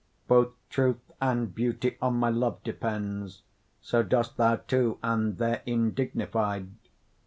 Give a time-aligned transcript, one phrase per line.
[0.27, 3.43] Both truth and beauty on my love depends;
[3.83, 6.69] So dost thou too, and therein dignified.